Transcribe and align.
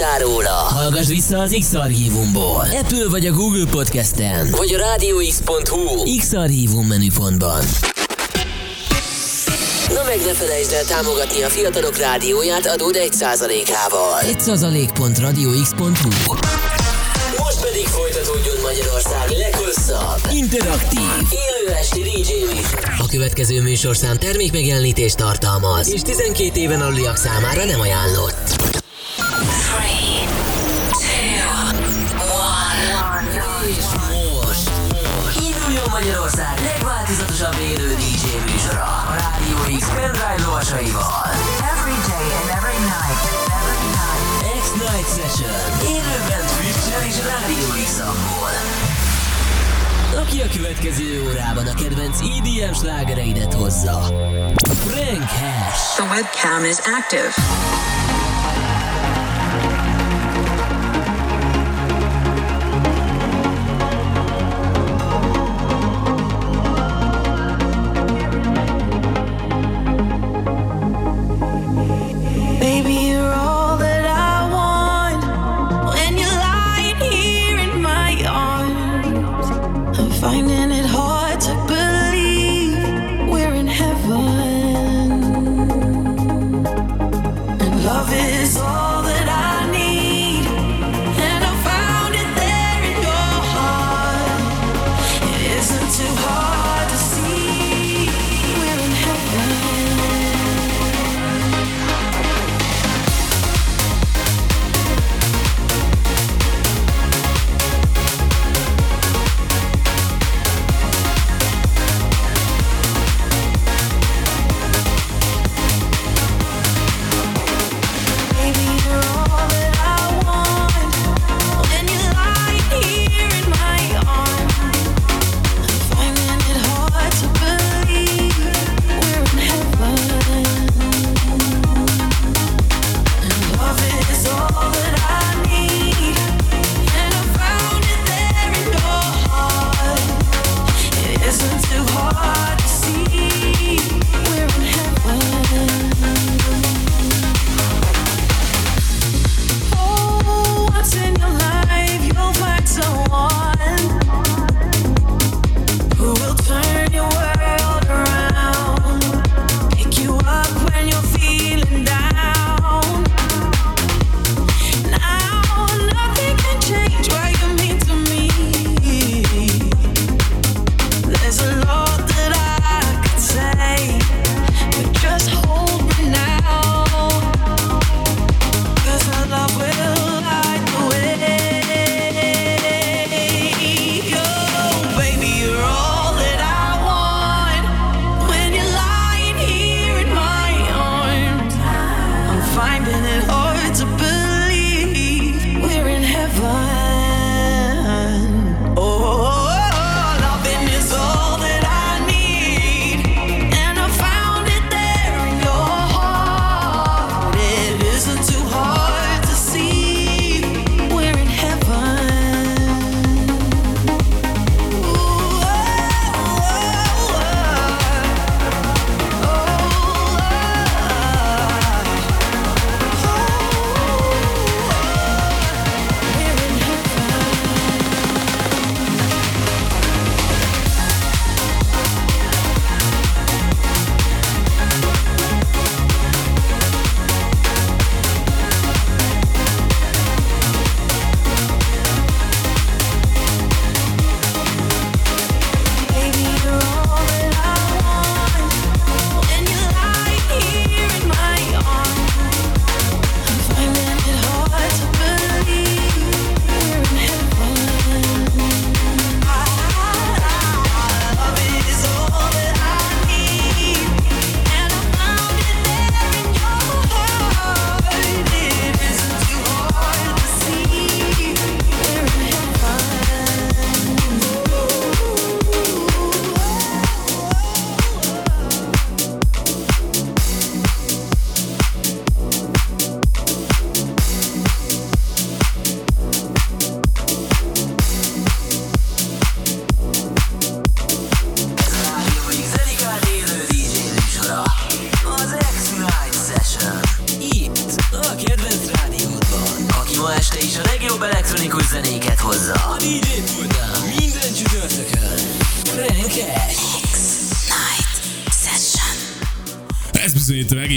tudtál 0.00 0.18
róla? 0.18 0.50
Hallgass 0.50 1.06
vissza 1.06 1.38
az 1.38 1.56
X-Archívumból. 1.60 2.66
Apple 2.80 3.08
vagy 3.08 3.26
a 3.26 3.32
Google 3.32 3.64
Podcast-en. 3.70 4.50
Vagy 4.50 4.74
a 4.74 4.78
rádióx.hu 4.78 6.16
X-Archívum 6.18 6.86
menüpontban. 6.86 7.64
Na 9.88 10.02
meg 10.06 10.18
ne 10.26 10.32
felejtsd 10.32 10.72
el 10.72 10.84
támogatni 10.84 11.42
a 11.42 11.48
fiatalok 11.48 11.96
rádióját 11.96 12.66
adód 12.66 12.96
1%-ával. 12.98 14.18
1%.radiox.hu 14.22 16.34
Most 17.38 17.60
pedig 17.60 17.86
folytatódjon 17.86 18.56
Magyarország 18.62 19.30
leghosszabb, 19.38 20.20
interaktív, 20.32 21.00
élő 21.30 21.74
esti 21.74 22.00
DJ 22.00 22.32
A 22.98 23.06
következő 23.06 23.62
műsorszám 23.62 24.16
termékmegjelenítést 24.16 25.16
tartalmaz, 25.16 25.92
és 25.92 26.02
12 26.02 26.60
éven 26.60 26.80
aluliak 26.80 27.16
számára 27.16 27.64
nem 27.64 27.80
ajánlott. 27.80 28.79
Three, 29.70 30.26
two, 31.02 31.50
one. 32.26 33.26
És 33.76 33.86
most, 34.10 34.70
induljon 35.46 35.88
Magyarország 35.90 36.54
legváltozatosabb 36.62 37.56
élő 37.72 37.94
DJ 37.94 38.24
műsora 38.50 38.84
a 39.10 39.14
Rádió 39.20 39.78
X 39.78 39.86
pendrive. 39.96 40.44
Every 41.74 41.98
day 42.10 42.28
and 42.40 42.48
every 42.58 42.80
night, 42.94 43.22
every 43.60 43.86
night. 43.98 44.28
X-Night 44.62 45.08
Session. 45.16 45.60
Élőben 45.94 46.44
Twitch-en 46.56 47.02
és 47.08 47.16
Rádió 47.30 47.68
x 47.84 47.90
aki 50.20 50.40
a 50.40 50.46
következő 50.56 51.22
órában 51.28 51.66
a 51.66 51.74
kedvenc 51.74 52.18
EDM 52.20 52.72
slágereidet 52.72 53.54
hozza. 53.54 53.98
The 55.96 56.04
webcam 56.04 56.64
is 56.64 56.76
active. 56.78 57.99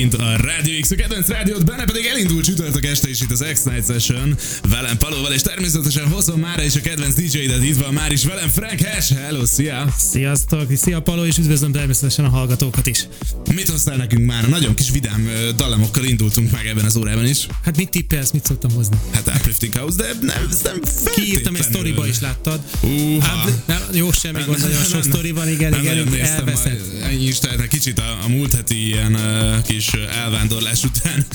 Megint 0.03 0.21
a 0.21 0.45
Radio 0.45 0.79
X, 0.79 0.91
a 0.91 0.95
kedvenc 0.95 1.27
rádiót, 1.27 1.65
benne 1.65 1.85
pedig 1.85 2.05
elindult 2.05 2.45
csütörtök 2.45 2.85
este 2.85 3.09
is 3.09 3.21
itt 3.21 3.31
az 3.31 3.45
X-Night 3.53 3.85
Session, 3.85 4.38
velem 4.69 4.97
Palóval, 4.97 5.31
és 5.31 5.41
természetesen 5.41 6.07
hozom 6.07 6.39
már 6.39 6.63
is 6.63 6.75
a 6.75 6.81
kedvenc 6.81 7.13
DJ-det, 7.13 7.63
itt 7.63 7.77
van 7.77 7.94
már 7.94 8.11
is 8.11 8.25
velem 8.25 8.50
Frank 8.50 8.81
Hash, 8.81 9.13
hello, 9.13 9.45
szia! 9.45 9.94
Sziasztok, 9.97 10.67
szia 10.75 11.01
Paló, 11.01 11.25
és 11.25 11.38
üdvözlöm 11.38 11.71
természetesen 11.71 12.25
a 12.25 12.29
hallgatókat 12.29 12.88
is. 12.88 13.07
Mit 13.55 13.69
hoztál 13.69 13.95
nekünk 13.97 14.25
már? 14.25 14.50
Nagyon 14.50 14.73
kis 14.75 14.89
vidám 14.91 15.29
dallamokkal 15.55 16.03
indultunk 16.03 16.51
meg 16.51 16.67
ebben 16.67 16.85
az 16.85 16.95
órában 16.95 17.27
is. 17.27 17.47
Hát 17.63 17.77
mit 17.77 17.89
tippelsz, 17.89 18.31
mit 18.31 18.45
szoktam 18.45 18.71
hozni? 18.71 18.97
Hát 19.11 19.31
Uplifting 19.35 19.73
House, 19.73 19.95
de 19.95 20.07
nem, 20.21 20.47
ez 20.50 20.61
nem 20.61 20.81
Kiírtam 21.15 21.55
egy 21.55 21.63
sztoriba 21.63 22.07
is, 22.07 22.19
láttad? 22.19 22.59
Uha. 22.81 23.25
Hát, 23.25 23.67
nem, 23.67 23.81
jó, 23.94 24.11
semmi 24.11 24.41
gond, 24.45 24.59
nagyon 24.61 24.83
sok 24.83 25.03
sztori 25.03 25.31
van, 25.31 25.50
igen, 25.50 25.73
igen, 25.79 26.13
elveszett. 26.13 27.01
Ennyi 27.03 27.25
is 27.25 27.39
tehetne 27.39 27.67
kicsit 27.67 28.00
a, 28.00 28.19
a 28.23 28.27
múlt 28.27 28.53
heti 28.53 28.85
ilyen 28.85 29.13
uh, 29.13 29.61
kis 29.61 29.91
elvándorlás 29.94 30.83
után 30.83 31.25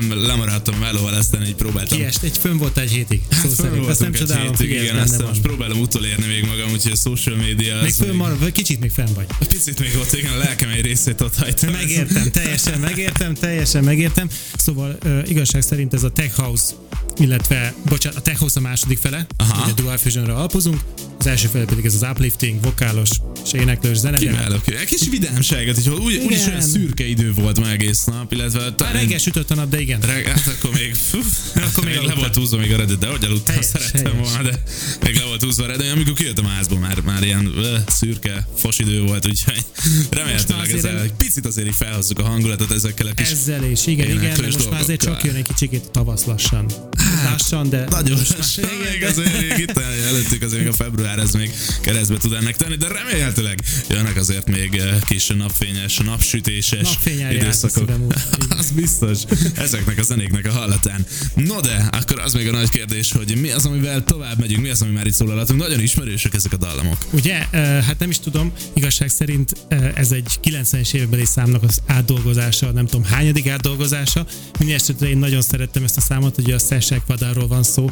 um, 0.00 0.22
lemaradtam 0.26 0.78
melóval, 0.78 1.14
aztán 1.14 1.46
így 1.46 1.54
próbáltam. 1.54 1.98
Kiest, 1.98 2.22
egy 2.22 2.38
fönn 2.40 2.56
volt 2.56 2.78
egy 2.78 2.90
hétig, 2.90 3.20
szó 3.30 3.36
Hát 3.38 3.50
szerint. 3.50 3.74
fönn 3.74 3.88
Azt 3.90 4.00
nem 4.00 4.12
csodálom, 4.12 4.56
hétig, 4.56 4.70
igen, 4.70 4.96
aztán 4.96 5.26
most 5.26 5.40
próbálom 5.40 5.80
utolérni 5.80 6.26
még 6.26 6.44
magam, 6.44 6.72
úgyhogy 6.72 6.92
a 6.92 6.96
social 6.96 7.36
media 7.36 7.82
Még 7.82 7.92
fönn 7.92 8.16
vagy 8.16 8.52
kicsit 8.52 8.80
még 8.80 8.90
fenn 8.90 9.14
vagy. 9.14 9.26
Picit 9.48 9.78
még 9.80 9.96
ott, 10.00 10.12
igen, 10.12 10.32
a 10.32 10.36
lelkem 10.36 10.68
egy 10.68 10.80
részét 10.80 11.20
ott 11.20 11.34
hagytam. 11.42 11.72
Megértem, 11.72 12.30
teljesen 12.30 12.78
megértem, 12.80 13.34
teljesen 13.34 13.84
megértem. 13.84 14.28
Szóval 14.56 14.98
uh, 15.04 15.22
igazság 15.28 15.62
szerint 15.62 15.94
ez 15.94 16.02
a 16.02 16.10
Tech 16.10 16.36
House, 16.36 16.72
illetve, 17.16 17.74
bocsánat, 17.88 18.18
a 18.18 18.22
Tech 18.22 18.38
House 18.38 18.58
a 18.58 18.62
második 18.62 18.98
fele, 18.98 19.26
Aha. 19.36 19.62
ugye 19.64 19.72
Dual 19.82 19.96
Fusionra 19.96 20.34
alapozunk, 20.36 20.80
az 21.18 21.26
első 21.26 21.48
fele 21.48 21.64
pedig 21.64 21.84
ez 21.84 21.94
az 21.94 22.06
uplifting, 22.10 22.60
vokálos 22.62 23.08
és 23.44 23.52
éneklős 23.52 23.96
zene. 23.96 24.18
Kiválok. 24.18 24.68
Egy 24.68 24.84
kis 24.84 25.08
vidámságot, 25.10 25.74
hogy 25.74 25.88
úgy, 25.88 26.16
úgyis 26.16 26.36
Igen. 26.38 26.48
olyan 26.48 26.60
szürke 26.60 27.06
idő 27.06 27.32
volt 27.32 27.58
ma 27.60 27.70
egész 27.70 28.04
nap, 28.04 28.32
illetve 28.32 28.58
Már 28.60 28.74
talán- 28.74 28.94
reggel 28.94 29.18
sütött 29.18 29.50
a 29.50 29.54
nap, 29.54 29.68
de 29.68 29.80
igen. 29.80 30.00
Reg, 30.00 30.26
hát 30.26 30.46
akkor 30.46 30.70
még, 30.72 30.94
fú, 31.10 31.18
akkor 31.54 31.84
még 31.84 31.92
le 31.94 31.98
aludtál. 31.98 32.18
volt 32.20 32.34
húzva 32.34 32.56
még 32.56 32.72
a 32.72 32.76
Reddit, 32.76 32.98
de 32.98 33.06
hogy 33.06 33.24
aludtam, 33.24 33.54
Helyes, 33.54 33.70
szerettem 33.70 34.12
helyes. 34.12 34.28
volna, 34.28 34.42
de 34.50 34.62
még 35.04 35.14
le 35.16 35.24
volt 35.24 35.42
húzva 35.42 35.64
a 35.64 35.66
Reddit, 35.66 35.90
amikor 35.92 36.12
kijöttem 36.14 36.44
a 36.46 36.48
házból, 36.48 36.78
már, 36.78 37.00
már 37.00 37.22
ilyen 37.22 37.52
ö, 37.56 37.76
szürke, 37.86 38.48
fos 38.56 38.78
idő 38.78 39.00
volt, 39.02 39.26
úgyhogy 39.26 39.64
remélhetőleg 40.10 40.82
nem- 40.82 40.96
egy 40.96 41.12
picit 41.32 41.46
azért 41.46 41.66
így 41.66 41.74
felhozzuk 41.74 42.18
a 42.18 42.22
hangulatot 42.22 42.70
ezekkel 42.70 43.06
a 43.06 43.12
kis 43.14 43.30
Ezzel 43.30 43.64
is, 43.64 43.86
igen, 43.86 44.10
igen, 44.10 44.34
de 44.36 44.42
most 44.42 44.70
már 44.70 44.80
azért 44.80 45.00
csak 45.00 45.08
dolgokkal. 45.08 45.30
jön 45.30 45.36
egy 45.40 45.46
kicsikét 45.46 45.84
a 45.86 45.90
tavasz 45.90 46.24
lassan. 46.24 46.66
Lassan, 47.24 47.68
de 47.68 47.86
Nagyon 47.90 48.18
lassan, 48.38 48.64
már- 48.64 48.92
még 48.92 49.04
azért 49.04 49.40
még 49.40 49.58
itt 49.58 49.78
előttük 50.08 50.42
azért 50.42 50.68
a 50.68 50.72
február, 50.72 51.18
ez 51.18 51.32
még 51.32 51.50
keresztbe 51.80 52.16
tud 52.16 52.32
ennek 52.32 52.56
tenni, 52.56 52.76
de 52.76 52.88
remélhetőleg 52.88 53.60
jönnek 53.88 54.16
azért 54.16 54.48
még 54.48 54.74
eh, 54.74 54.98
kis 55.08 55.26
napfényes, 55.26 55.96
napsütéses 55.98 56.82
Napfényel 56.82 57.28
úgy, 57.30 57.34
igen. 57.36 57.48
az 58.58 58.70
biztos, 58.74 59.18
ezeknek 59.56 59.98
a 59.98 60.02
zenéknek 60.02 60.46
a 60.46 60.52
hallatán. 60.52 61.06
No 61.34 61.60
de, 61.60 61.88
akkor 61.92 62.20
az 62.20 62.32
még 62.34 62.48
a 62.48 62.52
nagy 62.52 62.68
kérdés, 62.68 63.12
hogy 63.12 63.36
mi 63.40 63.50
az, 63.50 63.64
amivel 63.66 64.04
tovább 64.04 64.38
megyünk, 64.38 64.62
mi 64.62 64.68
az, 64.68 64.82
ami 64.82 64.90
már 64.92 65.06
itt 65.06 65.14
szólalatunk. 65.14 65.60
Nagyon 65.60 65.80
ismerősek 65.80 66.34
ezek 66.34 66.52
a 66.52 66.56
dallamok. 66.56 66.96
Ugye, 67.10 67.46
eh, 67.50 67.84
hát 67.84 67.98
nem 67.98 68.10
is 68.10 68.18
tudom, 68.18 68.52
igazság 68.72 69.08
szerint 69.08 69.52
eh, 69.68 69.92
ez 69.94 70.12
egy 70.12 70.38
90-es 70.44 70.92
évekbeli 71.22 71.26
számnak 71.26 71.62
az 71.62 71.82
átdolgozása, 71.86 72.70
nem 72.70 72.86
tudom 72.86 73.04
hányadik 73.04 73.48
átdolgozása. 73.48 74.26
Minden 74.58 74.76
esetre 74.76 75.08
én 75.08 75.18
nagyon 75.18 75.42
szerettem 75.42 75.84
ezt 75.84 75.96
a 75.96 76.00
számot, 76.00 76.38
ugye 76.38 76.54
a 76.54 76.58
Sasha 76.58 77.02
Quadarról 77.06 77.46
van 77.46 77.62
szó. 77.62 77.90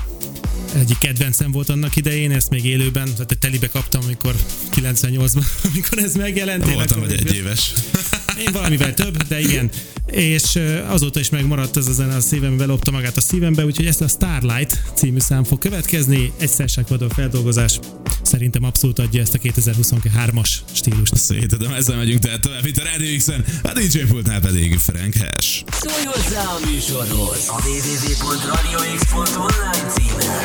Egyik 0.74 0.98
kedvencem 0.98 1.50
volt 1.50 1.68
annak 1.68 1.96
idején, 1.96 2.30
ezt 2.30 2.50
még 2.50 2.64
élőben, 2.64 3.04
tehát 3.04 3.38
telibe 3.40 3.68
kaptam, 3.68 4.00
amikor 4.04 4.34
98-ban, 4.76 5.44
amikor 5.72 5.98
ez 5.98 6.14
megjelent. 6.14 6.66
Én 6.66 6.74
Voltam 6.74 7.02
egy 7.02 7.12
egy 7.12 7.34
éves. 7.34 7.72
Én 8.46 8.52
valamivel 8.52 8.94
több, 8.94 9.22
de 9.22 9.40
igen. 9.40 9.70
És 10.06 10.58
azóta 10.88 11.20
is 11.20 11.28
megmaradt 11.28 11.76
ez 11.76 11.86
a 11.86 11.92
zene 11.92 12.14
a 12.14 12.20
szívembe, 12.20 12.64
lopta 12.64 12.90
magát 12.90 13.16
a 13.16 13.20
szívembe, 13.20 13.64
úgyhogy 13.64 13.86
ezt 13.86 14.00
a 14.00 14.08
Starlight 14.08 14.82
című 14.94 15.18
szám 15.18 15.44
fog 15.44 15.58
következni. 15.58 16.32
Egy 16.38 16.50
Session 16.50 17.08
feldolgozás 17.08 17.78
szerintem 18.22 18.64
abszolút 18.64 18.98
adja 18.98 19.20
ezt 19.20 19.34
a 19.34 19.38
2023-as 19.38 20.48
stílust. 20.72 21.16
Szétadom, 21.16 21.72
ezzel 21.72 21.96
megyünk 21.96 22.20
tehát 22.20 22.40
tovább 22.40 22.66
itt 22.66 22.76
a 22.76 22.82
Radio 22.92 23.10
X-en, 23.20 23.44
a 23.62 23.72
DJ 23.72 23.98
pultnál 24.08 24.40
pedig 24.40 24.78
Frank 24.78 25.14
Hash. 25.14 25.62
Szólj 25.80 26.04
hozzá 26.04 26.42
a 26.42 26.58
műsorhoz 26.70 27.48
a 27.48 27.52
www.radiox.online 27.52 29.88
címen. 29.88 30.44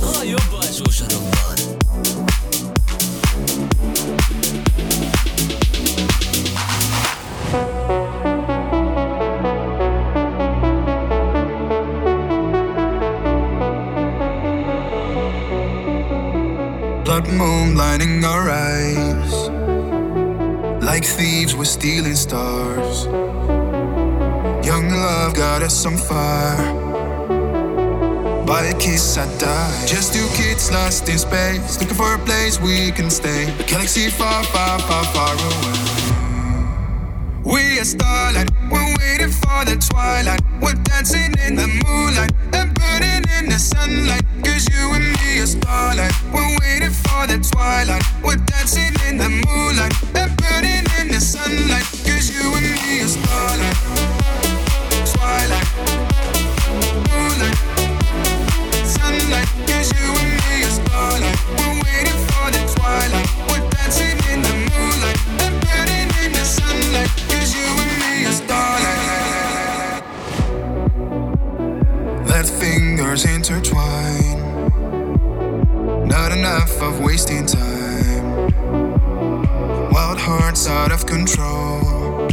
A 0.00 0.22
jobb 0.22 0.52
alsó 0.60 0.90
sarokban. 0.90 1.77
Stealing 21.68 22.14
stars. 22.14 23.04
Young 24.64 24.88
love 24.88 25.34
got 25.34 25.62
us 25.62 25.84
on 25.84 25.98
fire. 25.98 26.56
By 28.46 28.64
a 28.64 28.74
kiss, 28.78 29.18
I 29.18 29.26
die. 29.38 29.84
Just 29.86 30.14
two 30.14 30.26
kids 30.34 30.72
lost 30.72 31.06
in 31.10 31.18
space, 31.18 31.78
looking 31.78 31.96
for 31.96 32.14
a 32.14 32.18
place 32.20 32.58
we 32.58 32.90
can 32.92 33.10
stay. 33.10 33.44
A 33.60 33.64
galaxy 33.64 34.08
far, 34.08 34.42
far, 34.44 34.78
far, 34.78 35.04
far 35.12 35.34
away. 35.34 35.98
We 37.44 37.78
are 37.78 37.84
starlight, 37.84 38.50
we're 38.70 38.94
waiting 39.00 39.30
for 39.30 39.60
the 39.68 39.76
twilight. 39.76 40.40
We're 40.62 40.80
dancing 40.88 41.34
in 41.46 41.54
the 41.54 41.68
moonlight 41.84 42.32
and 42.54 42.72
burning 42.72 43.24
in 43.38 43.50
the 43.50 43.58
sunlight. 43.58 44.24
Cause 44.42 44.66
you 44.72 44.94
and 44.94 45.04
me 45.20 45.40
are 45.40 45.46
starlight. 45.46 46.14
We're 46.32 46.56
waiting 46.62 46.96
for 47.04 47.26
the 47.26 47.38
twilight. 47.52 48.04
We're 48.24 48.36
dancing 48.36 48.94
in 49.06 49.18
the 49.18 49.28
moonlight 49.28 50.37
you 52.30 52.54
and 52.54 52.62
me 52.62 53.02
are 53.02 53.08
starlight. 53.08 53.76
Twilight. 55.10 55.68
Moonlight. 57.10 57.58
You 59.98 60.08
and 60.14 60.30
me 60.38 60.56
are 60.62 60.70
starlight. 60.70 61.38
We're 61.58 61.76
waiting 61.82 62.20
for 62.28 62.46
the 62.54 62.62
twilight. 62.72 63.28
We're 63.48 63.66
dancing 63.70 64.18
in 64.30 64.38
the 64.46 64.54
moonlight 64.70 65.18
and 65.42 65.54
burning 65.64 66.10
in 66.22 66.30
the 66.38 66.44
you 67.52 67.66
and 67.82 67.92
me 67.98 68.12
are 68.26 68.38
starlight. 68.38 69.10
Let 72.28 72.46
fingers 72.46 73.22
intertwine. 73.24 74.38
Not 76.06 76.30
enough 76.30 76.80
of 76.80 77.00
wasting 77.00 77.46
time. 77.46 77.57
Control. 81.08 82.28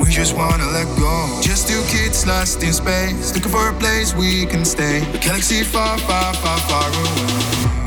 We 0.00 0.10
just 0.10 0.34
wanna 0.36 0.66
let 0.76 0.88
go. 0.98 1.40
Just 1.40 1.68
two 1.68 1.82
kids 1.86 2.26
lost 2.26 2.62
in 2.62 2.72
space, 2.72 3.32
looking 3.34 3.52
for 3.52 3.68
a 3.68 3.74
place 3.74 4.12
we 4.14 4.44
can 4.46 4.64
stay. 4.64 5.00
Galaxy 5.22 5.62
far, 5.62 5.96
far, 5.98 6.34
far, 6.34 6.58
far 6.68 6.88
away. 7.00 7.78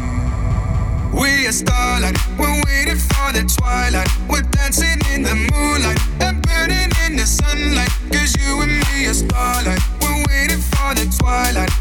We 1.22 1.48
are 1.48 1.52
starlight, 1.52 2.18
we're 2.40 2.62
waiting 2.68 3.02
for 3.12 3.28
the 3.36 3.44
twilight. 3.58 4.10
We're 4.30 4.48
dancing 4.58 5.00
in 5.14 5.24
the 5.24 5.36
moonlight 5.52 6.00
and 6.22 6.42
burning 6.48 6.92
in 7.06 7.18
the 7.18 7.26
sunlight. 7.26 7.92
Cause 8.14 8.34
you 8.40 8.62
and 8.62 8.72
me 8.72 9.08
are 9.08 9.14
starlight. 9.14 9.82
We're 10.02 10.24
waiting 10.30 10.62
for 10.72 10.96
the 10.96 11.06
twilight. 11.20 11.81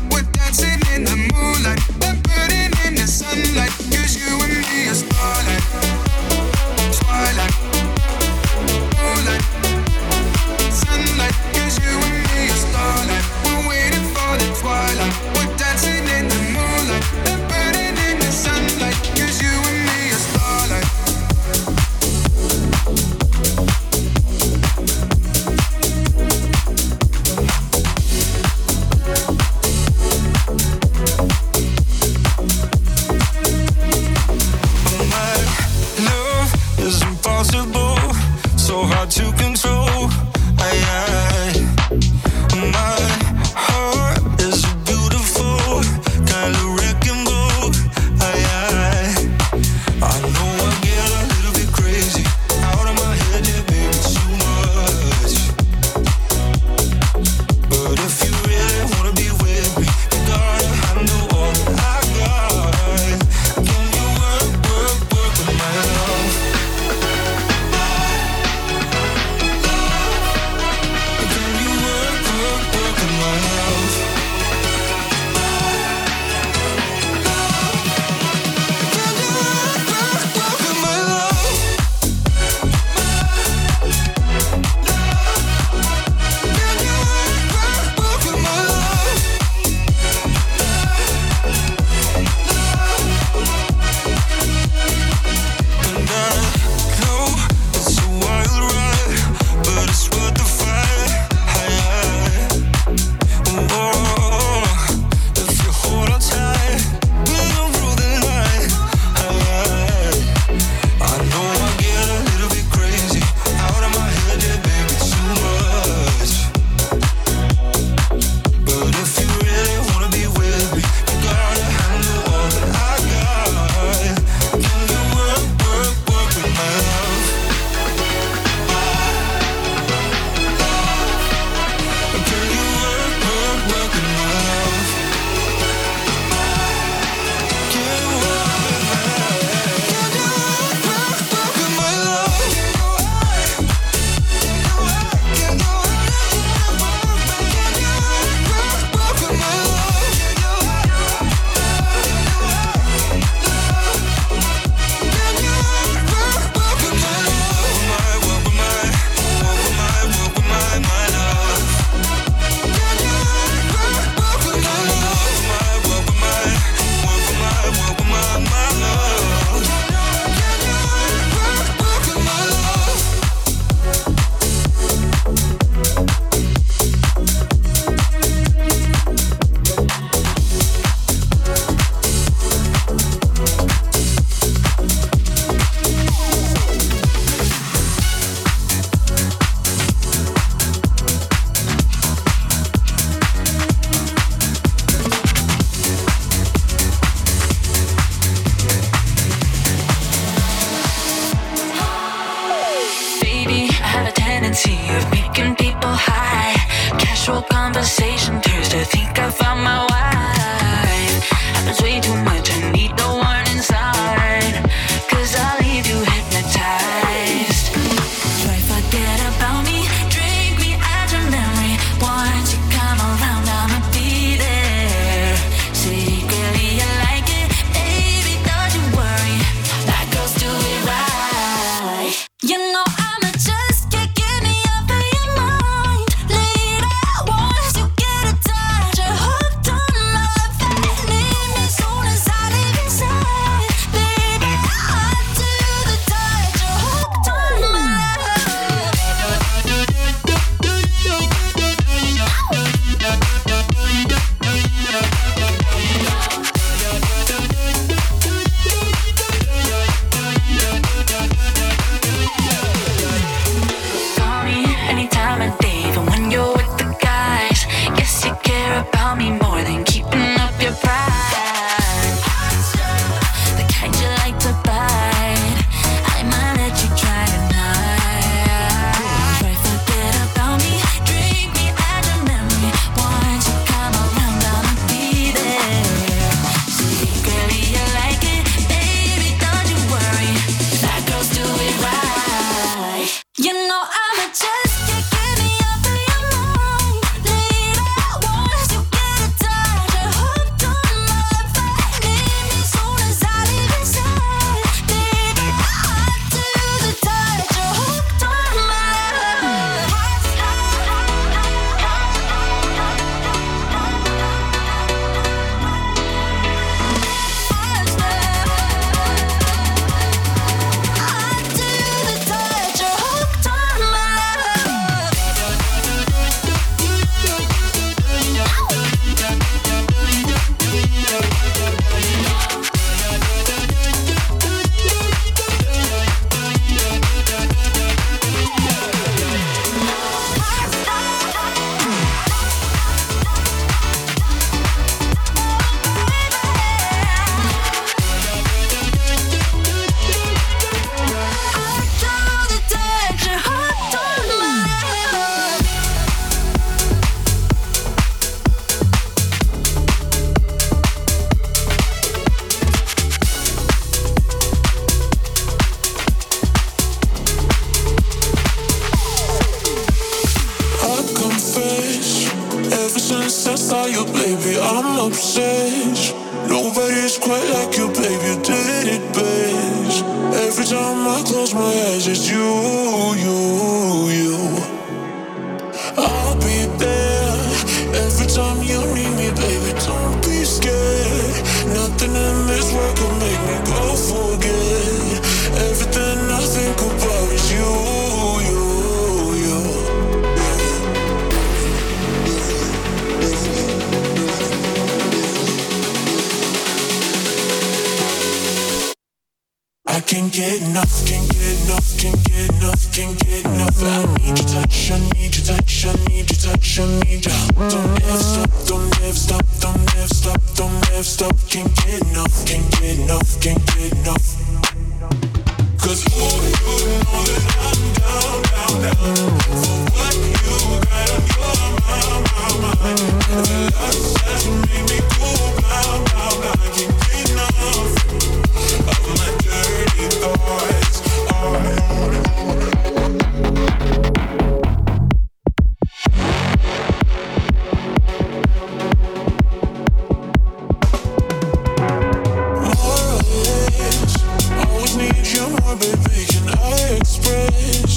fresh. 457.30 457.94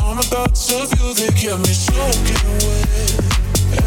All 0.00 0.14
my 0.14 0.22
thoughts 0.22 0.72
of 0.72 0.92
you, 0.98 1.14
they 1.14 1.30
get 1.40 1.58
me 1.58 1.72
soaking 1.72 2.44
wet. 2.64 3.14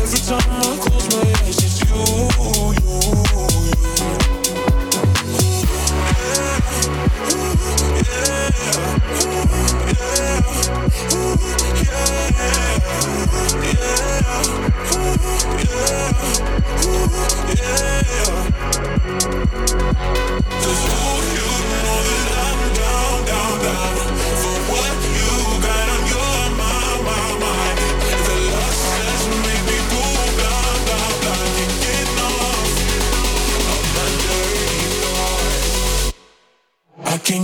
Every 0.01 0.21
time 0.29 0.49
I 0.49 0.77
close 0.81 1.07
my 1.13 1.21
eyes, 1.45 1.57
it's 1.65 1.81
you. 1.81 2.36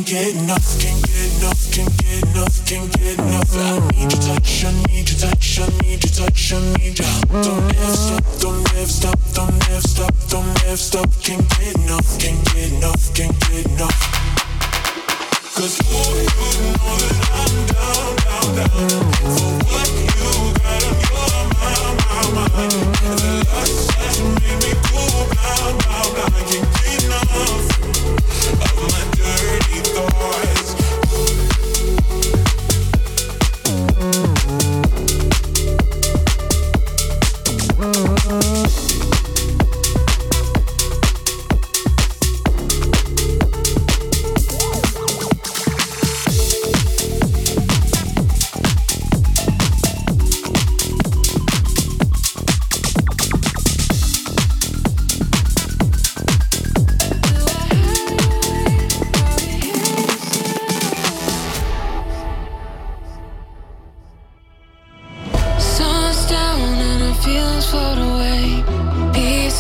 Can't 0.04 0.36
get 0.36 0.36
enough, 0.36 0.80
can't 0.82 1.02
get 1.02 1.32
enough, 1.38 1.72
can't 1.72 1.98
get 1.98 2.24
enough, 2.24 2.66
can't 2.66 2.92
get 3.00 3.20
enough. 3.20 3.56
I 3.56 3.80
need 3.96 4.12
your 4.12 4.22
touch, 4.22 4.66
I 4.66 4.72
need 4.88 4.93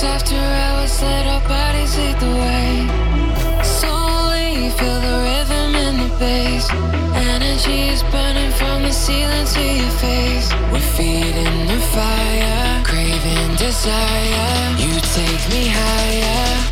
after 0.03 0.35
hours, 0.35 1.01
let 1.01 1.25
our 1.27 1.41
bodies 1.47 1.97
lead 1.97 2.19
the 2.19 2.33
way. 2.43 2.69
Feel 4.79 4.99
the 5.01 5.17
rhythm 5.27 5.75
in 5.75 5.93
the 6.03 6.09
bass. 6.19 6.67
Burning 8.11 8.51
from 8.51 8.83
the 8.83 8.91
ceiling 8.91 9.45
to 9.45 9.61
your 9.61 9.93
face. 10.03 10.51
We're 10.71 10.89
feeding 10.97 11.67
the 11.67 11.79
fire, 11.95 12.83
craving 12.83 13.55
desire. 13.55 14.75
You 14.77 14.93
take 15.17 15.43
me 15.53 15.63
higher. 15.67 16.71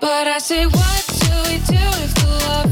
But 0.00 0.26
I 0.26 0.38
say, 0.38 0.66
what 0.66 1.04
do 1.20 1.32
we 1.46 1.58
do 1.58 1.84
if 2.04 2.14
the 2.14 2.26
love? 2.48 2.65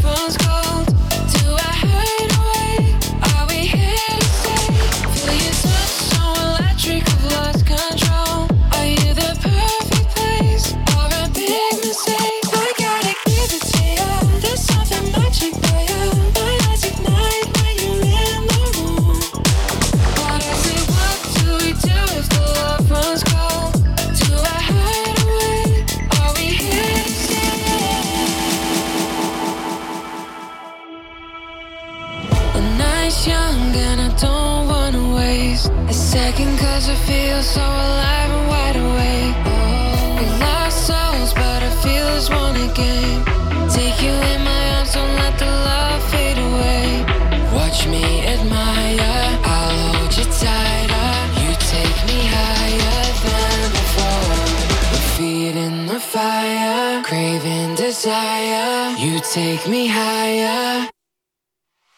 Take 59.35 59.67
me 59.67 59.89
higher. 59.89 60.89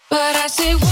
But 0.08 0.36
I 0.36 0.46
say, 0.46 0.85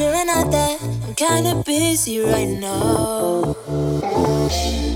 under 0.00 0.16
another. 0.18 0.78
I'm 1.06 1.14
kinda 1.14 1.62
busy 1.64 2.20
right 2.20 2.48
now. 2.48 3.56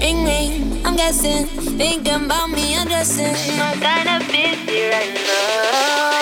Ring 0.01 0.25
ring, 0.25 0.81
I'm 0.85 0.97
guessing. 0.97 1.47
Thinking 1.79 2.25
about 2.27 2.51
me 2.51 2.75
undressing. 2.75 3.37
I'm 3.61 3.81
kinda 3.81 4.21
busy 4.31 4.89
right 4.89 5.15
now. 5.15 6.14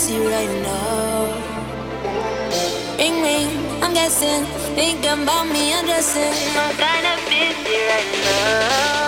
Busy 0.00 0.18
right 0.18 0.62
now. 0.62 1.26
Ring 2.98 3.22
ring, 3.22 3.82
I'm 3.82 3.92
guessing. 3.92 4.44
Thinking 4.74 5.22
about 5.24 5.46
me 5.52 5.72
undressing. 5.74 6.32
I'm 6.56 6.74
kinda 6.76 7.14
busy 7.28 7.76
right 7.90 8.12
now. 8.24 8.99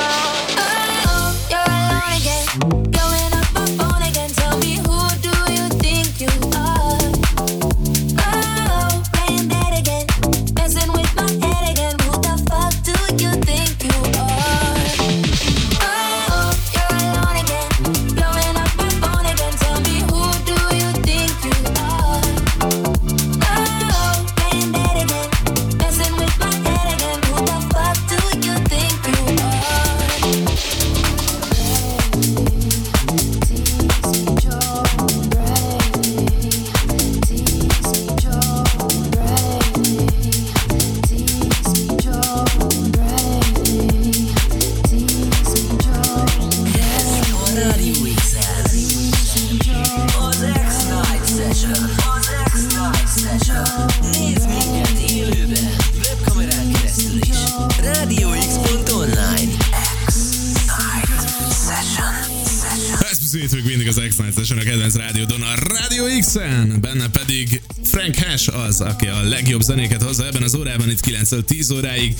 Aki 68.82 69.06
a 69.06 69.22
legjobb 69.22 69.60
zenéket 69.60 70.02
hozza 70.02 70.26
ebben 70.26 70.42
az 70.42 70.54
órában, 70.54 70.90
itt 70.90 71.00
9 71.00 71.28
10 71.46 71.70
óráig. 71.70 72.14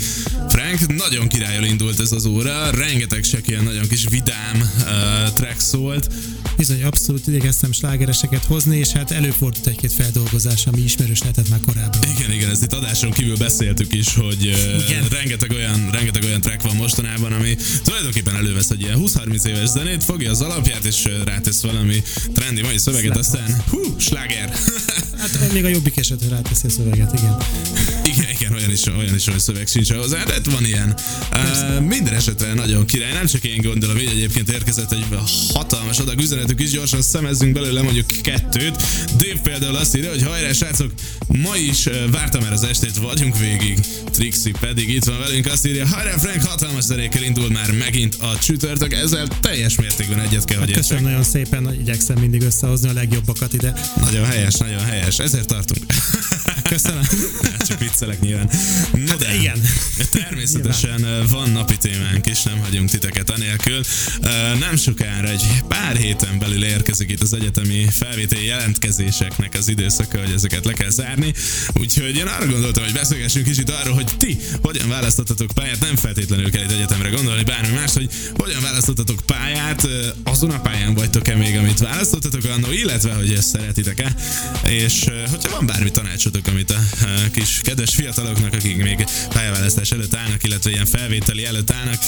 Frank, 0.49 0.95
nagyon 0.95 1.29
királyol 1.29 1.65
indult 1.65 2.01
ez 2.01 2.13
az 2.13 2.27
óra, 2.27 2.71
rengeteg 2.71 3.25
se 3.25 3.39
ilyen 3.47 3.65
nagyon 3.65 3.89
kis 3.89 4.07
vidám 4.11 4.71
uh, 4.79 5.33
track 5.33 5.61
szólt. 5.61 6.09
Bizony, 6.57 6.83
abszolút 6.83 7.27
igyekeztem 7.27 7.73
slágereseket 7.73 8.45
hozni, 8.45 8.77
és 8.77 8.89
hát 8.89 9.11
előfordult 9.11 9.67
egy-két 9.67 9.93
feldolgozás, 9.93 10.67
ami 10.67 10.81
ismerős 10.81 11.21
lehetett 11.21 11.49
már 11.49 11.61
korábban. 11.67 12.01
Igen, 12.17 12.33
igen, 12.33 12.51
ezt 12.51 12.63
itt 12.63 12.73
adáson 12.73 13.11
kívül 13.11 13.37
beszéltük 13.37 13.95
is, 13.95 14.15
hogy 14.15 14.45
Igen. 14.89 15.09
rengeteg 15.11 15.51
olyan, 15.51 15.91
rengeteg 15.91 16.23
olyan 16.23 16.41
track 16.41 16.63
van 16.63 16.77
mostanában, 16.77 17.33
ami 17.33 17.57
tulajdonképpen 17.85 18.35
elővesz 18.37 18.71
egy 18.71 18.81
ilyen 18.81 18.99
20-30 18.99 19.45
éves 19.45 19.69
zenét, 19.69 20.05
fogja 20.05 20.31
az 20.31 20.41
alapját, 20.41 20.85
és 20.85 21.09
rátesz 21.25 21.63
valami 21.63 22.03
trendi 22.35 22.63
mai 22.63 22.79
szöveget, 22.79 23.17
aztán 23.17 23.63
hú, 23.71 23.81
sláger! 23.99 24.53
Hát 25.19 25.53
még 25.53 25.65
a 25.65 25.69
jobbik 25.69 25.97
esetre 25.97 26.29
ráteszi 26.29 26.67
a 26.67 26.71
szöveget, 26.71 27.13
igen. 27.13 27.37
Igen, 28.43 28.55
olyan 28.55 28.71
is, 28.71 28.87
olyan 28.87 29.15
is, 29.15 29.25
hogy 29.25 29.39
szöveg 29.39 29.67
sincs 29.67 29.93
hozzá, 29.93 30.25
de 30.25 30.33
hát 30.33 30.53
van 30.53 30.65
ilyen. 30.65 30.95
Uh, 31.33 31.81
minden 31.81 32.15
esetre 32.15 32.55
nagyon 32.55 32.87
király, 32.87 33.13
nem 33.13 33.27
csak 33.27 33.45
én 33.45 33.61
gondolom, 33.61 33.99
így 33.99 34.09
egyébként 34.09 34.51
érkezett 34.51 34.93
egy 34.93 35.05
hatalmas 35.53 35.99
adag 35.99 36.21
üzenetük 36.21 36.61
is, 36.61 36.71
gyorsan 36.71 37.03
szemezzünk 37.03 37.53
belőle 37.53 37.83
mondjuk 37.83 38.07
kettőt. 38.23 38.83
Dave 39.17 39.41
például 39.43 39.77
azt 39.77 39.97
írja, 39.97 40.11
hogy 40.11 40.23
hajrá 40.23 40.53
srácok, 40.53 40.93
ma 41.27 41.57
is 41.57 41.89
vártam 42.11 42.43
már 42.43 42.53
az 42.53 42.63
estét, 42.63 42.97
vagyunk 42.97 43.39
végig. 43.39 43.79
Trixie 44.11 44.53
pedig 44.61 44.89
itt 44.89 45.05
van 45.05 45.19
velünk, 45.19 45.47
azt 45.47 45.67
írja, 45.67 45.87
hajrá 45.87 46.19
Frank, 46.19 46.43
hatalmas 46.43 46.85
zenékkel 46.85 47.23
indul 47.23 47.51
már 47.51 47.73
megint 47.73 48.15
a 48.15 48.39
csütörtök, 48.39 48.93
ezzel 48.93 49.29
teljes 49.41 49.75
mértékben 49.77 50.21
egyet 50.21 50.45
kell, 50.45 50.59
hogy 50.59 50.69
értsek. 50.69 50.83
Köszönöm 50.83 51.03
nagyon 51.03 51.23
szépen, 51.23 51.75
igyekszem 51.81 52.17
mindig 52.19 52.43
összehozni 52.43 52.89
a 52.89 52.93
legjobbakat 52.93 53.53
ide. 53.53 53.75
Nagyon 54.01 54.25
helyes, 54.25 54.55
nagyon 54.55 54.85
helyes, 54.85 55.19
ezért 55.19 55.47
tartunk. 55.47 55.85
Köszönöm. 56.73 57.03
Hát 57.43 57.67
csak 57.69 57.79
viccelek 57.79 58.21
nyilván. 58.21 58.51
Na 59.07 59.17
de, 59.17 59.35
igen. 59.35 59.61
Természetesen 60.11 61.05
ö, 61.05 61.29
van 61.29 61.51
napi 61.51 61.77
témánk 61.77 62.27
is, 62.27 62.43
nem 62.43 62.59
hagyunk 62.59 62.91
titeket 62.91 63.31
anélkül. 63.31 63.81
Ö, 64.21 64.29
Nem 64.59 64.77
sokára, 64.77 65.29
egy 65.29 65.45
pár 65.69 65.97
héten 65.97 66.39
belül 66.39 66.65
érkezik 66.65 67.11
itt 67.11 67.23
az 67.23 67.35
egyetemi 67.35 67.87
felvételi 67.91 68.45
jelentkezéseknek 68.45 69.55
az 69.55 69.69
időszaka, 69.69 70.19
hogy 70.19 70.31
ezeket 70.31 70.65
le 70.65 70.73
kell 70.73 70.91
zárni. 70.91 71.33
Úgyhogy 71.75 72.17
én 72.17 72.27
arra 72.27 72.47
gondoltam, 72.47 72.85
hogy 72.85 72.93
beszélgessünk 72.93 73.47
kicsit 73.47 73.71
arról, 73.71 73.95
hogy 73.95 74.09
ti 74.19 74.39
hogyan 74.63 74.89
választottatok 74.89 75.51
pályát, 75.55 75.81
nem 75.81 75.97
feltétlenül 75.97 76.51
kell 76.51 76.63
itt 76.63 76.71
egyetemre 76.71 77.09
gondolni, 77.09 77.43
bármi 77.43 77.75
más, 77.75 77.93
hogy 77.93 78.11
hogyan 78.37 78.63
választottatok 78.63 79.21
pályát, 79.27 79.85
ö, 79.85 80.07
azon 80.25 80.51
a 80.51 80.61
pályán 80.61 80.95
vagytok-e 80.95 81.37
még, 81.37 81.57
amit 81.57 81.79
választottatok 81.79 82.45
annó, 82.45 82.73
illetve 82.73 83.13
hogy 83.13 83.33
ezt 83.33 83.49
szeretitek-e, 83.49 84.15
és 84.69 85.05
hogyha 85.31 85.51
van 85.51 85.67
bármi 85.67 85.91
tanácsotok, 85.91 86.47
amit 86.47 86.62
a 86.71 86.81
ö, 87.03 87.31
kis 87.31 87.61
kedves 87.63 87.95
fiataloknak, 87.95 88.53
akik 88.53 88.77
még 88.77 89.05
pályaválasztás 89.29 89.91
előtt 89.91 90.15
állnak, 90.15 90.45
illetve 90.45 90.71
ilyen 90.71 90.87
felvételi 90.87 91.45
előtt 91.45 91.71
állnak, 91.71 91.99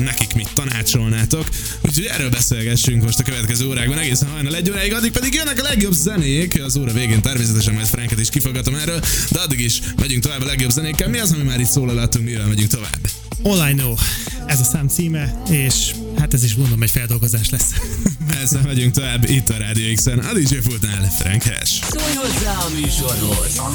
nekik 0.00 0.34
mit 0.34 0.48
tanácsolnátok. 0.54 1.48
Úgyhogy 1.80 2.04
erről 2.04 2.30
beszélgessünk 2.30 3.02
most 3.02 3.18
a 3.18 3.22
következő 3.22 3.66
órákban 3.66 3.98
egészen 3.98 4.28
hajnal 4.28 4.54
egy 4.54 4.70
óráig, 4.70 4.92
addig 4.92 5.12
pedig 5.12 5.34
jönnek 5.34 5.60
a 5.60 5.62
legjobb 5.62 5.92
zenék. 5.92 6.62
Az 6.62 6.76
óra 6.76 6.92
végén 6.92 7.20
természetesen 7.22 7.74
majd 7.74 7.86
Franket 7.86 8.20
is 8.20 8.28
kifogatom 8.28 8.74
erről, 8.74 9.00
de 9.30 9.40
addig 9.40 9.60
is 9.60 9.80
megyünk 9.96 10.22
tovább 10.22 10.42
a 10.42 10.46
legjobb 10.46 10.70
zenékkel. 10.70 11.08
Mi 11.08 11.18
az, 11.18 11.32
ami 11.32 11.42
már 11.42 11.60
itt 11.60 11.66
szólalhatunk, 11.66 12.24
mivel 12.24 12.46
megyünk 12.46 12.70
tovább? 12.70 12.98
All 13.42 13.70
I 13.70 13.74
Know, 13.74 13.94
ez 14.46 14.60
a 14.60 14.64
szám 14.64 14.88
címe, 14.88 15.42
és 15.50 15.94
hát 16.18 16.34
ez 16.34 16.44
is 16.44 16.56
gondolom 16.56 16.82
egy 16.82 16.90
feldolgozás 16.90 17.50
lesz. 17.50 17.72
Ezzel 18.42 18.62
megyünk 18.62 18.94
tovább 18.94 19.28
itt 19.28 19.48
a 19.48 19.58
Rádió 19.58 19.94
X-en, 19.94 20.18
a 20.18 20.32
DJ 20.32 20.56
Pultnál, 20.56 21.10
Frank 21.18 21.42
Hash. 21.42 21.82
Szólj 21.88 22.14
hozzá 22.14 22.52
a 22.52 22.68
műsorhoz! 22.80 23.58
A 23.58 23.70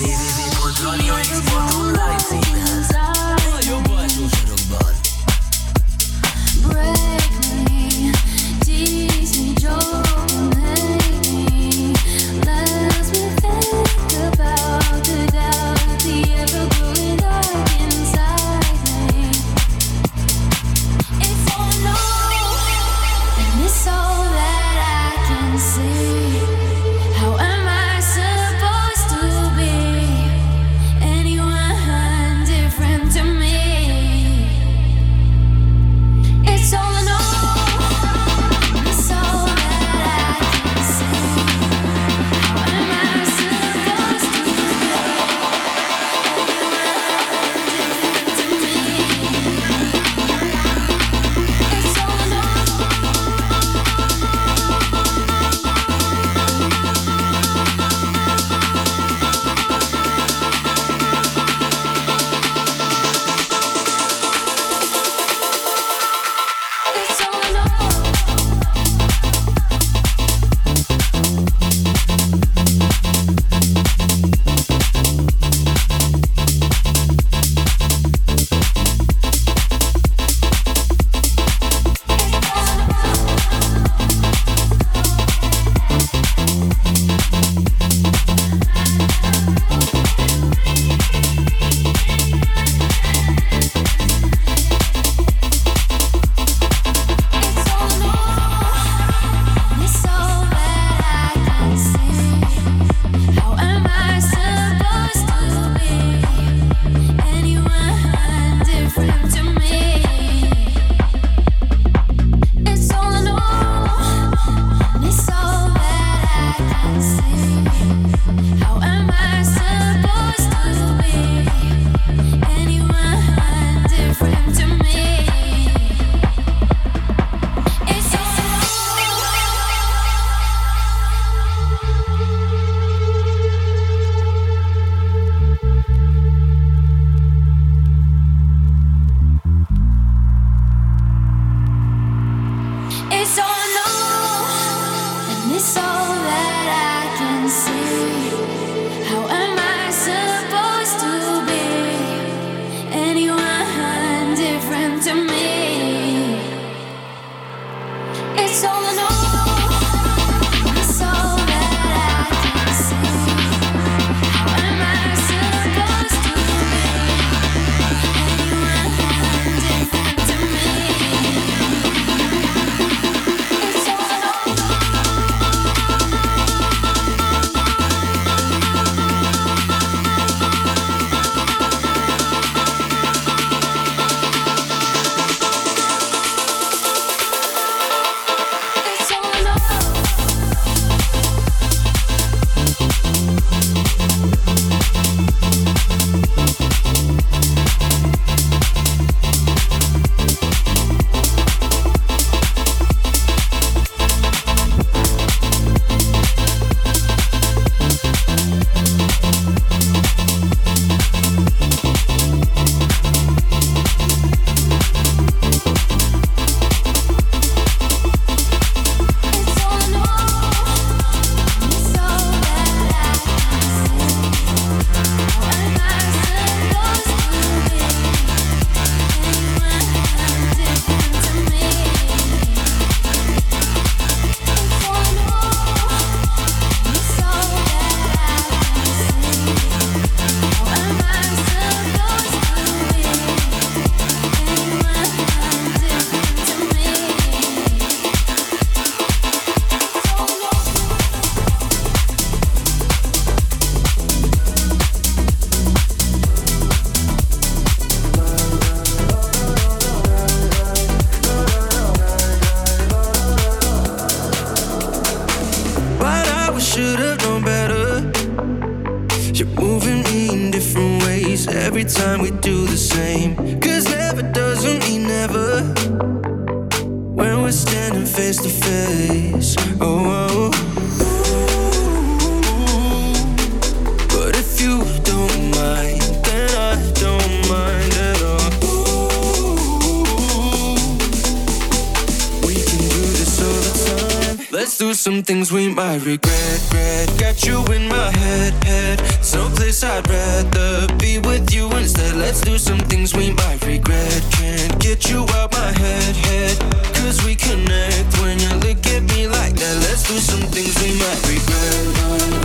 things 295.42 295.52
we 295.52 295.74
might 295.74 296.06
regret, 296.06 296.62
regret. 296.70 297.10
Got 297.18 297.44
you 297.48 297.66
in 297.74 297.88
my 297.88 298.12
head, 298.12 298.64
head. 298.64 299.02
It's 299.02 299.34
no 299.34 299.50
place 299.50 299.84
I'd 299.84 300.08
rather 300.08 300.88
be 300.98 301.18
with 301.18 301.52
you 301.52 301.68
instead. 301.72 302.16
Let's 302.16 302.42
do 302.42 302.60
some 302.60 302.78
things 302.78 303.16
we 303.16 303.32
might 303.32 303.66
regret. 303.66 304.22
Can't 304.34 304.80
get 304.80 305.10
you 305.10 305.26
out 305.34 305.52
my 305.52 305.72
head, 305.72 306.16
head. 306.16 306.60
Cause 306.94 307.26
we 307.26 307.34
connect 307.36 308.20
when 308.20 308.38
you 308.38 308.50
look 308.66 308.86
at 308.86 309.02
me 309.14 309.28
like 309.28 309.56
that. 309.56 309.76
Let's 309.88 310.04
do 310.04 310.20
some 310.20 310.46
things 310.54 310.76
we 310.84 310.94
might 311.02 311.22
regret. 311.28 311.88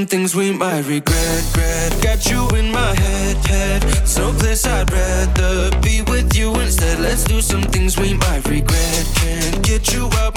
things 0.10 0.36
we 0.36 0.52
might 0.52 0.88
regret, 0.88 1.46
regret. 1.54 2.02
Got 2.02 2.26
you 2.32 2.48
in 2.58 2.72
my 2.72 2.96
head, 2.96 3.38
head. 3.46 4.08
So 4.08 4.32
bliss, 4.34 4.66
I'd 4.66 4.92
rather 4.92 5.70
be 5.82 6.02
with 6.02 6.36
you 6.36 6.56
instead. 6.56 7.00
Let's 7.00 7.24
do 7.24 7.42
some 7.42 7.62
things 7.62 7.98
we 7.98 8.16
might 8.16 8.44
regret. 8.50 9.06
Can't 9.16 9.64
get 9.64 9.94
you 9.94 10.10
out. 10.18 10.29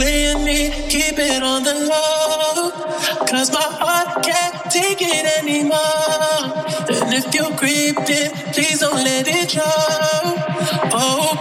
playing 0.00 0.44
me, 0.44 0.70
keep 0.88 1.18
it 1.18 1.42
on 1.42 1.62
the 1.62 1.74
low. 1.92 2.70
Cause 3.30 3.52
my 3.52 3.68
heart 3.82 4.24
can't 4.24 4.56
take 4.70 5.02
it 5.02 5.24
anymore. 5.38 6.46
And 6.88 7.12
if 7.20 7.26
you 7.34 7.44
creeped 7.60 8.08
it, 8.08 8.32
please 8.54 8.80
don't 8.80 9.04
let 9.04 9.28
it 9.28 9.50
show. 9.50 9.62
Oh, 10.96 11.38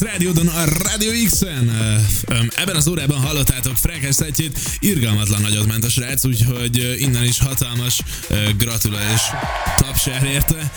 Kedvenc 0.00 0.22
rádiódon, 0.22 0.48
a 0.48 0.64
Radio 0.64 1.10
X-en. 1.24 1.70
Ebben 2.56 2.76
az 2.76 2.88
órában 2.88 3.20
hallottátok 3.20 3.76
Frankes 3.76 4.14
szetjét, 4.14 4.58
irgalmatlan 4.78 5.40
nagyot 5.40 5.66
ment 5.66 5.84
a 5.84 5.88
srác, 5.88 6.24
úgyhogy 6.24 6.96
innen 6.98 7.24
is 7.24 7.38
hatalmas 7.38 8.02
és 9.14 9.20
tapsár 9.76 10.22
érte. 10.22 10.72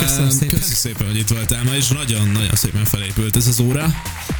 Köszönöm 0.00 0.30
szépen. 0.30 0.58
Köszi 0.58 0.74
szépen, 0.74 1.06
hogy 1.06 1.16
itt 1.16 1.28
voltál 1.28 1.64
ma, 1.64 1.74
és 1.74 1.88
nagyon-nagyon 1.88 2.54
szépen 2.54 2.84
felépült 2.84 3.36
ez 3.36 3.46
az 3.46 3.60
óra. 3.60 3.94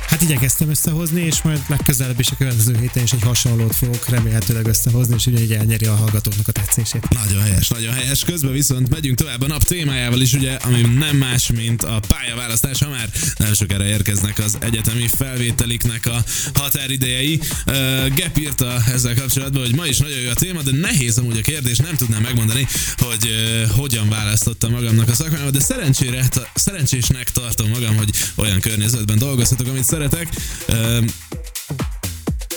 Hát 0.07 0.23
igyekeztem 0.23 0.69
összehozni, 0.69 1.21
és 1.21 1.43
majd 1.43 1.61
legközelebb 1.69 2.21
is 2.21 2.31
a 2.31 2.37
következő 2.37 2.77
héten 2.81 3.03
is 3.03 3.13
egy 3.13 3.23
hasonlót 3.23 3.75
fogok 3.75 4.09
remélhetőleg 4.09 4.67
összehozni, 4.67 5.15
és 5.15 5.27
ugye 5.27 5.41
így 5.41 5.53
elnyeri 5.53 5.87
a 5.87 5.95
hallgatóknak 5.95 6.49
a 6.49 6.53
tetszését. 6.79 7.09
Nagyon 7.09 7.43
helyes, 7.43 7.69
nagyon 7.69 7.93
helyes. 7.93 8.25
Közben 8.25 8.53
viszont 8.53 8.89
megyünk 8.89 9.19
tovább 9.19 9.43
a 9.43 9.47
nap 9.47 9.63
témájával 9.63 10.21
is, 10.21 10.33
ugye, 10.33 10.53
ami 10.55 10.81
nem 10.81 11.17
más, 11.17 11.51
mint 11.51 11.83
a 11.83 12.01
pályaválasztás, 12.09 12.79
ha 12.79 12.89
már 12.89 13.11
nem 13.37 13.55
sokára 13.55 13.85
érkeznek 13.85 14.39
az 14.39 14.57
egyetemi 14.61 15.09
felvételiknek 15.17 16.07
a 16.07 16.25
határidejei. 16.55 17.41
Uh, 17.67 17.75
Gep 18.15 18.39
írta 18.39 18.83
ezzel 18.93 19.15
kapcsolatban, 19.15 19.63
hogy 19.63 19.75
ma 19.75 19.87
is 19.87 19.99
nagyon 19.99 20.19
jó 20.19 20.31
a 20.31 20.35
téma, 20.35 20.63
de 20.63 20.71
nehéz 20.73 21.19
amúgy 21.19 21.39
a 21.39 21.41
kérdés, 21.41 21.79
nem 21.79 21.97
tudnám 21.97 22.23
megmondani, 22.23 22.67
hogy 22.97 23.25
uh, 23.25 23.71
hogyan 23.71 24.09
választottam 24.09 24.71
magamnak 24.71 25.09
a 25.09 25.15
szakmámat, 25.15 25.53
de 25.53 25.61
szerencsére, 25.61 26.29
ta, 26.29 26.49
szerencsésnek 26.55 27.31
tartom 27.31 27.69
magam, 27.69 27.97
hogy 27.97 28.11
olyan 28.35 28.61
környezetben 28.61 29.19
dolgozhatok, 29.19 29.67
amit 29.67 29.85
szeretek. 29.85 30.29
Uh, 30.69 31.05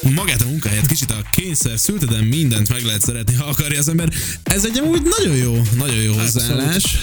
magát 0.09 0.41
a 0.41 0.45
munkahelyet, 0.45 0.85
kicsit 0.85 1.11
a 1.11 1.21
kényszer 1.31 1.79
szülteden 1.79 2.23
mindent 2.23 2.69
meg 2.69 2.83
lehet 2.83 3.01
szeretni, 3.01 3.33
ha 3.33 3.45
akarja 3.45 3.79
az 3.79 3.89
ember. 3.89 4.09
Ez 4.43 4.65
egy 4.65 4.77
amúgy 4.77 5.01
nagyon 5.19 5.35
jó, 5.35 5.61
nagyon 5.77 6.01
jó 6.01 6.13
hozzáállás. 6.13 6.97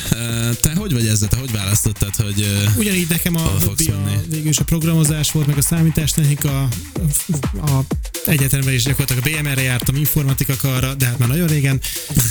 Te 0.61 0.73
hogy 0.75 0.93
vagy 0.93 1.07
ezzel? 1.07 1.29
Te 1.29 1.37
hogy 1.37 1.53
választottad, 1.53 2.17
hogy 2.17 2.69
Ugyanígy 2.77 3.09
nekem 3.09 3.37
a 3.37 3.41
hobbi 3.41 3.89
a, 3.89 4.23
végül 4.31 4.49
is 4.49 4.59
a 4.59 4.65
programozás 4.65 5.31
volt, 5.31 5.47
meg 5.47 5.57
a 5.57 5.63
számítástechnika, 5.63 6.69
a, 7.61 7.71
a 7.71 7.85
egyetemben 8.27 8.75
is 8.75 8.83
gyakorlatilag 8.83 9.27
a 9.27 9.41
BMR-re 9.41 9.63
jártam, 9.63 9.95
informatika 9.95 10.57
karra, 10.57 10.95
de 10.95 11.07
hát 11.07 11.19
már 11.19 11.29
nagyon 11.29 11.47
régen, 11.47 11.81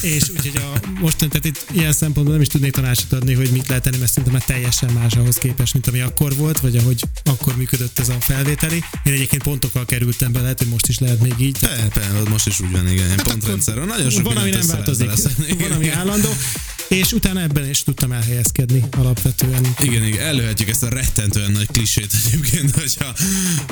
és 0.01 0.29
úgyhogy 0.29 0.61
a 0.61 0.87
mostani, 0.99 1.31
tehát 1.31 1.45
itt 1.45 1.65
ilyen 1.71 1.91
szempontból 1.91 2.33
nem 2.33 2.41
is 2.41 2.47
tudnék 2.47 2.71
tanácsot 2.71 3.13
adni, 3.13 3.33
hogy 3.33 3.49
mit 3.49 3.67
lehet 3.67 3.83
tenni, 3.83 3.97
mert 3.97 4.11
szerintem 4.11 4.33
már 4.33 4.43
teljesen 4.47 4.91
más 4.93 5.13
ahhoz 5.13 5.35
képest, 5.35 5.73
mint 5.73 5.87
ami 5.87 5.99
akkor 5.99 6.35
volt, 6.35 6.59
vagy 6.59 6.75
ahogy 6.75 7.03
akkor 7.23 7.55
működött 7.55 7.99
ez 7.99 8.09
a 8.09 8.15
felvételi. 8.19 8.83
Én 9.03 9.13
egyébként 9.13 9.43
pontokkal 9.43 9.85
kerültem 9.85 10.31
be, 10.31 10.41
lehet, 10.57 10.63
hogy 10.63 10.67
most 10.67 10.87
is 10.87 10.99
lehet 10.99 11.21
még 11.21 11.47
így. 11.47 11.57
Te, 11.93 12.11
most 12.29 12.47
is 12.47 12.59
úgy 12.59 12.71
van, 12.71 12.87
igen, 12.87 13.05
ilyen 13.05 13.17
pontrendszerről. 13.23 13.85
Nagyon 13.85 14.09
sok 14.09 14.23
van, 14.23 14.37
ami 14.37 14.49
nem 14.49 14.67
változik, 14.67 15.09
van, 15.59 15.71
ami 15.71 15.89
állandó, 15.89 16.29
és 16.87 17.11
utána 17.11 17.41
ebben 17.41 17.69
is 17.69 17.83
tudtam 17.83 18.11
elhelyezkedni 18.11 18.83
alapvetően. 18.97 19.75
Igen, 19.79 20.05
igen, 20.05 20.25
előhetjük 20.25 20.69
ezt 20.69 20.83
a 20.83 20.89
rettentően 20.89 21.51
nagy 21.51 21.67
klisét 21.71 22.13
egyébként, 22.25 22.75
hogyha 22.75 23.13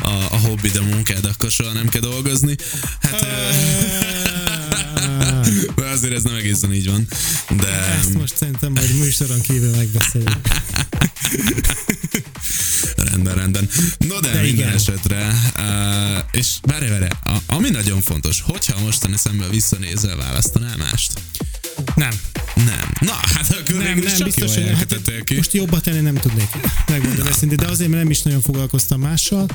a, 0.01 0.09
a 0.09 0.37
hobbid 0.37 0.75
a 0.75 0.83
munkád, 0.83 1.25
akkor 1.25 1.51
soha 1.51 1.73
nem 1.73 1.89
kell 1.89 2.01
dolgozni. 2.01 2.55
Hát, 3.01 3.25
de 5.75 5.85
azért 5.95 6.13
ez 6.13 6.23
nem 6.23 6.35
egészen 6.35 6.73
így 6.73 6.89
van. 6.89 7.07
De 7.57 7.67
Ezt 7.67 8.13
most 8.13 8.37
szerintem 8.37 8.71
majd 8.71 8.97
műsoron 8.97 9.41
kívül 9.41 9.75
megbeszéljük. 9.75 10.39
rendben, 13.09 13.35
rendben. 13.35 13.69
No 13.97 14.19
de, 14.19 14.31
De 14.31 14.41
minden 14.41 14.65
igen. 14.65 14.73
esetre, 14.75 15.27
uh, 15.57 16.23
és 16.31 16.47
várj, 16.61 16.87
várj, 16.87 17.05
ami 17.45 17.69
nagyon 17.69 18.01
fontos, 18.01 18.41
hogyha 18.41 18.79
mostani 18.79 19.17
szemmel 19.17 19.49
visszanézel, 19.49 20.15
választanál 20.15 20.77
mást? 20.77 21.11
Nem. 21.95 22.11
Nem. 22.55 22.91
Na, 22.99 23.13
hát 23.13 23.49
akkor 23.49 23.83
Nem, 23.83 23.99
nem, 23.99 24.23
biztos, 24.23 24.55
hogy 24.55 24.71
hát, 24.77 25.23
ki. 25.23 25.35
most 25.35 25.53
jobbat 25.53 25.83
tenni 25.83 25.99
nem 25.99 26.15
tudnék. 26.15 26.49
Megmondom 26.87 27.27
őszintén, 27.27 27.57
de 27.57 27.67
azért, 27.67 27.89
mert 27.89 28.01
nem 28.01 28.11
is 28.11 28.21
nagyon 28.21 28.41
foglalkoztam 28.41 28.99
mással. 28.99 29.47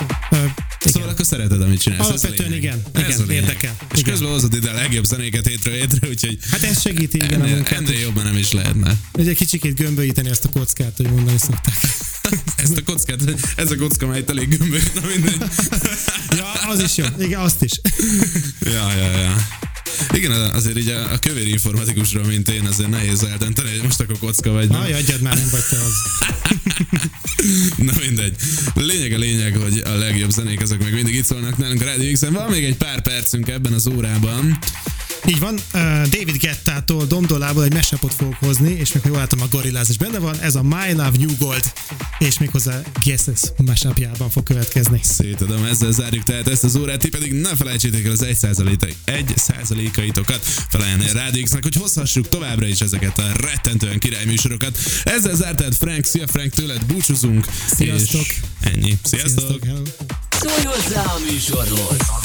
Igen. 0.00 0.54
Szóval 0.92 1.08
akkor 1.08 1.24
szereted, 1.26 1.62
amit 1.62 1.80
csinálsz. 1.80 2.00
a 2.00 2.04
Alapvetően 2.04 2.50
lényeg. 2.50 2.62
igen, 2.62 2.82
Ez 3.06 3.14
igen, 3.14 3.28
a 3.28 3.32
érdekel. 3.32 3.76
És 3.94 3.98
Igen. 3.98 4.10
közben 4.12 4.30
hozod 4.30 4.54
ide 4.54 4.70
a 4.70 4.74
legjobb 4.74 5.04
zenéket 5.04 5.46
hétről 5.46 5.74
hétre, 5.74 6.08
úgyhogy 6.08 6.38
Hát 6.50 6.62
ez 6.62 6.80
segíti 6.80 7.16
igen 7.16 7.40
a 7.40 7.42
ennél, 7.44 7.54
munkát. 7.54 7.78
ennél 7.78 7.98
jobban 7.98 8.24
nem 8.24 8.36
is 8.36 8.52
lehetne. 8.52 8.96
Egy 9.12 9.34
kicsikét 9.36 9.74
gömbölyíteni 9.74 10.30
azt 10.30 10.44
a 10.44 10.48
kockát, 10.48 10.92
hogy 10.96 11.10
mondani 11.10 11.38
szokták. 11.38 11.74
Ezt 12.56 12.76
a 12.76 12.82
kockát, 12.84 13.20
ez 13.56 13.70
a 13.70 13.76
kocka, 13.76 14.06
mely 14.06 14.24
elég 14.26 14.48
gömbölyt, 14.58 14.94
na 14.94 15.00
mindegy. 15.14 15.36
Ja, 16.36 16.52
az 16.52 16.82
is 16.82 16.96
jó. 16.96 17.04
Igen, 17.18 17.40
azt 17.40 17.62
is. 17.62 17.80
Ja, 18.60 18.92
ja, 18.92 19.18
ja. 19.18 19.46
Igen, 20.14 20.30
azért 20.32 20.78
így 20.78 20.88
a, 20.88 21.12
a 21.12 21.18
kövér 21.18 21.48
informatikusról, 21.48 22.24
mint 22.24 22.48
én, 22.48 22.66
azért 22.66 22.90
nehéz 22.90 23.22
eldönteni, 23.22 23.70
hogy 23.70 23.82
most 23.82 24.00
akkor 24.00 24.18
kocka 24.18 24.50
vagy 24.50 24.68
nem. 24.68 24.80
Aj, 24.80 24.92
adjad 24.92 25.20
már, 25.20 25.34
nem 25.36 25.48
vagy 25.50 25.62
te 25.70 25.76
az. 25.76 25.92
Na 27.76 27.92
mindegy. 28.00 28.36
Lényeg 28.74 29.12
a 29.12 29.18
lényeg, 29.18 29.56
hogy 29.56 29.82
a 29.84 29.94
legjobb 29.94 30.30
zenék 30.30 30.60
azok 30.60 30.82
meg 30.82 30.92
mindig 30.92 31.14
itt 31.14 31.24
szólnak 31.24 31.56
nálunk 31.56 31.82
a 31.82 31.84
Radio 31.84 32.12
X-en. 32.12 32.32
Van 32.32 32.50
még 32.50 32.64
egy 32.64 32.76
pár 32.76 33.02
percünk 33.02 33.48
ebben 33.48 33.72
az 33.72 33.86
órában. 33.86 34.58
Így 35.26 35.38
van, 35.38 35.58
David 36.02 36.36
Gettától, 36.36 37.04
Domdolából 37.04 37.64
egy 37.64 37.72
mesapot 37.72 38.14
fogok 38.14 38.34
hozni, 38.34 38.70
és 38.70 38.92
még 38.92 39.02
ha 39.02 39.08
jól 39.08 39.18
látom, 39.18 39.40
a 39.40 39.46
Gorillaz 39.50 39.88
is 39.88 39.96
benne 39.96 40.18
van, 40.18 40.40
ez 40.40 40.54
a 40.54 40.62
My 40.62 40.92
Love 40.92 41.12
New 41.18 41.36
Gold, 41.38 41.72
és 42.18 42.38
méghozzá 42.38 42.80
Guesses 43.04 43.40
mesapjában 43.56 44.30
fog 44.30 44.42
következni. 44.42 45.00
Szétadom, 45.02 45.64
ezzel 45.64 45.92
zárjuk 45.92 46.22
tehát 46.22 46.48
ezt 46.48 46.64
az 46.64 46.76
órát, 46.76 46.98
ti 46.98 47.08
pedig 47.08 47.32
ne 47.32 47.56
felejtsétek 47.56 48.04
el 48.04 48.10
az 48.10 48.22
1 48.22 48.36
egy 49.04 49.32
százalékaitokat 49.36 50.44
felajánlani 50.68 51.10
a 51.10 51.12
Radio 51.12 51.42
X-nek, 51.42 51.62
hogy 51.62 51.76
hozhassuk 51.76 52.28
továbbra 52.28 52.66
is 52.66 52.80
ezeket 52.80 53.18
a 53.18 53.32
rettentően 53.40 53.98
királyműsorokat. 53.98 54.78
Ezzel 55.04 55.34
zárt 55.34 55.56
tehát 55.56 55.76
Frank, 55.76 56.04
szia 56.04 56.26
Frank, 56.26 56.52
tőled 56.52 56.84
búcsúzunk. 56.84 57.46
Sziasztok. 57.76 58.20
És 58.20 58.40
ennyi. 58.60 58.98
Sziasztok. 59.02 59.30
Sziasztok, 59.30 59.64
hello. 59.64 59.82
Szólj 60.40 60.64
hozzá 60.64 61.02
a 61.02 61.18
műsorhoz! 61.30 61.96
A 61.98 62.20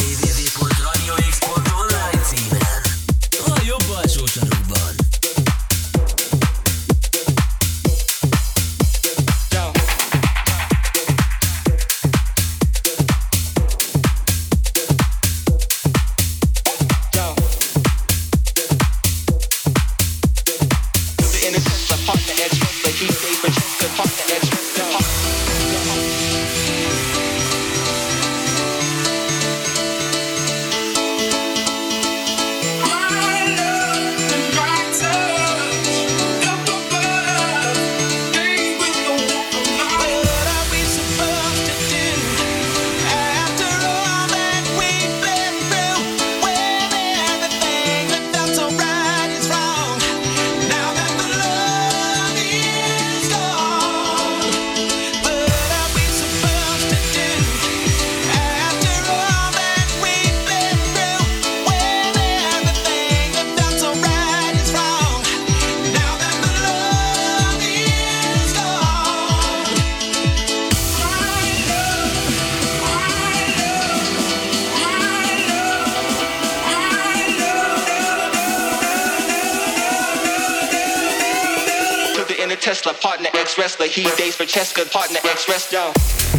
Tesla, 82.65 82.93
partner 82.95 83.29
ex 83.35 83.59
wrestler. 83.59 83.85
He 83.85 84.05
dates 84.17 84.37
for 84.37 84.45
Cheska, 84.45 84.91
partner 84.91 85.19
ex 85.25 85.47
wrestler. 85.47 86.34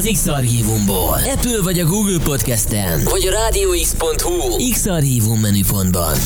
Az 0.00 0.10
X-Archívumból. 0.12 1.18
Apple 1.34 1.62
vagy 1.62 1.78
a 1.80 1.84
Google 1.84 2.18
Podcasten, 2.24 3.04
vagy 3.04 3.26
a 3.26 3.30
rádióx.hu 3.30 4.70
X-Archívum 4.70 5.40
menüpontban. 5.40 6.16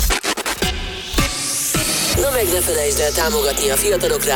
Na 2.20 2.31
meg 2.31 2.45
ne 2.53 2.61
felejtsd 2.61 3.01
el 3.01 3.12
támogatni 3.12 3.68
a 3.70 3.77
fiatalok 3.77 4.25
rádió 4.25 4.33